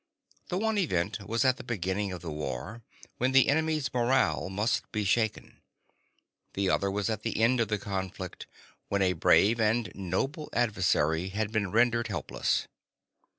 The 0.49 0.57
one 0.57 0.79
event 0.79 1.27
was 1.27 1.45
at 1.45 1.57
the 1.57 1.63
beginning 1.63 2.11
of 2.11 2.23
the 2.23 2.31
war, 2.31 2.81
when 3.19 3.33
the 3.33 3.47
enemy's 3.49 3.93
morale 3.93 4.49
must 4.49 4.91
be 4.91 5.03
shaken. 5.03 5.61
The 6.53 6.71
other 6.71 6.89
was 6.89 7.07
at 7.07 7.21
the 7.21 7.39
end 7.39 7.59
of 7.59 7.67
the 7.67 7.77
conflict, 7.77 8.47
when 8.89 9.03
a 9.03 9.13
brave 9.13 9.59
and 9.59 9.91
noble 9.93 10.49
adversary 10.53 11.29
had 11.29 11.51
been 11.51 11.69
rendered 11.71 12.07
helpless. 12.07 12.67